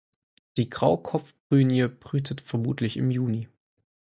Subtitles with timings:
[0.57, 3.47] Die Graukopfprinie brütet vermutlich im Juni.